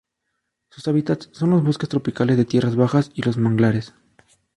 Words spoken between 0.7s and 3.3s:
Sus hábitats son los bosques tropicales de tierras bajas y